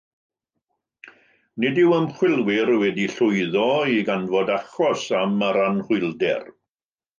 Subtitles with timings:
[1.63, 3.67] Nid yw ymchwilwyr wedi llwyddo
[3.99, 6.45] i ganfod achos am yr anhwylder.